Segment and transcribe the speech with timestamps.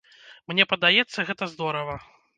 [0.51, 1.95] Мне падаецца, гэта здорава.